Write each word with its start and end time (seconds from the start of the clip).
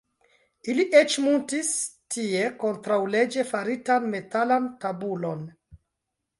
Ili 0.71 0.85
eĉ 1.01 1.17
muntis 1.25 1.69
tie 2.15 2.49
kontraŭleĝe 2.65 3.47
faritan 3.53 4.11
metalan 4.17 4.69
tabulon. 4.87 5.49